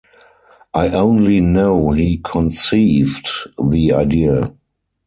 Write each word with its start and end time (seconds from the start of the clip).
I 0.73 0.89
only 0.95 1.41
know 1.41 1.91
he 1.91 2.17
conceived 2.23 3.29
the 3.63 3.93
idea. 3.93 4.51